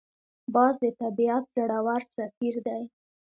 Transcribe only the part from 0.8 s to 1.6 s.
د طبیعت